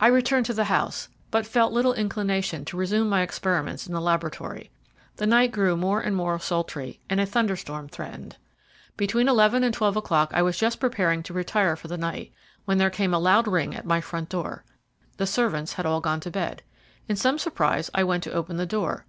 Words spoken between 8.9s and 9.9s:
Between eleven and